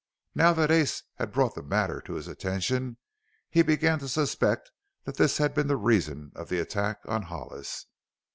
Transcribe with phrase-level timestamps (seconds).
[0.33, 2.97] Now that Ace had brought the matter to his attention
[3.51, 4.71] he began to suspect
[5.03, 7.85] that this had been the reason of the attack on Hollis.